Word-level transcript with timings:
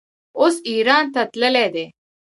اوس 0.39 0.55
ایران 0.69 1.05
ته 1.13 1.21
تللی 1.31 1.67
دی. 1.73 1.85